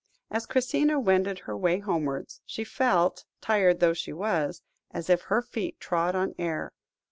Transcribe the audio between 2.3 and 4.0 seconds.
she felt, tired though